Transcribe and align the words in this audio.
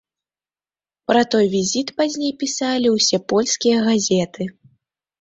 Пра 1.11 1.21
той 1.35 1.45
візіт 1.53 1.93
пазней 2.03 2.33
пісалі 2.41 2.87
ўсе 2.97 3.23
польскія 3.35 3.77
газеты. 3.93 4.53